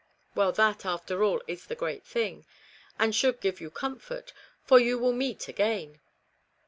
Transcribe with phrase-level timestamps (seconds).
[0.35, 2.47] "Well, that, after all, is the great thing,
[2.97, 5.99] and should give you comfort, for you will meet again."